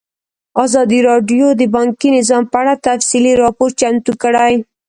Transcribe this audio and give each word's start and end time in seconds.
ازادي 0.63 0.99
راډیو 1.09 1.47
د 1.55 1.61
بانکي 1.75 2.09
نظام 2.17 2.43
په 2.51 2.57
اړه 2.61 2.73
تفصیلي 2.87 3.33
راپور 3.43 3.69
چمتو 3.79 4.11
کړی. 4.23 4.53